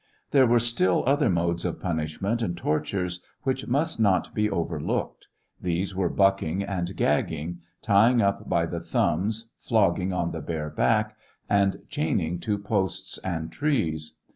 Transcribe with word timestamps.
There 0.31 0.47
were 0.47 0.57
still 0.57 1.03
other 1.05 1.29
modes 1.29 1.63
of 1.63 1.79
punishment 1.79 2.41
and 2.41 2.57
tortures 2.57 3.23
which 3.43 3.67
must 3.67 3.99
not 3.99 4.33
be 4.33 4.49
overlooked; 4.49 5.27
these 5.61 5.93
were 5.95 6.09
bucking 6.09 6.63
and. 6.63 6.95
gagging, 6.95 7.59
tying 7.83 8.19
up 8.19 8.49
by 8.49 8.65
the 8.65 8.79
thumbs, 8.81 9.51
flogging 9.59 10.11
on 10.11 10.31
the 10.31 10.41
bare 10.41 10.71
back, 10.71 11.15
and 11.47 11.83
chaining 11.87 12.39
to 12.39 12.57
posts 12.57 13.19
and 13.19 13.51
trees. 13.51 14.17